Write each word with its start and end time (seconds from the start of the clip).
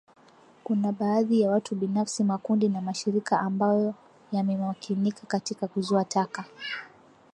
Kuna 0.63 0.91
baadhi 0.91 1.41
ya 1.41 1.51
watu 1.51 1.75
binafsi 1.75 2.23
makundi 2.23 2.69
na 2.69 2.81
mashirika 2.81 3.39
ambayo 3.39 3.93
yamemakinika 4.31 5.27
katika 5.27 5.67
kuzoa 5.67 6.05
taka 6.05 6.45